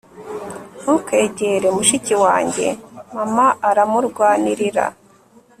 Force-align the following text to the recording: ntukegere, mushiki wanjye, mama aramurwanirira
ntukegere, 0.81 1.67
mushiki 1.75 2.13
wanjye, 2.23 2.67
mama 3.15 3.47
aramurwanirira 3.69 4.85